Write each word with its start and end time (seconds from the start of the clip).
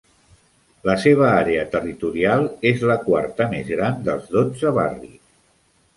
La 0.89 0.93
seva 1.03 1.27
àrea 1.41 1.67
territorial 1.75 2.47
és 2.71 2.83
la 2.93 2.97
quarta 3.05 3.47
més 3.55 3.69
gran 3.77 4.03
dels 4.09 4.33
dotze 4.39 4.73
barris. 4.79 5.21